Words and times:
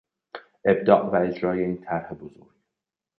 ابداع 0.65 1.01
و 1.05 1.15
اجرای 1.15 1.63
این 1.65 1.81
طرح 1.81 2.13
بزرگ 2.13 2.49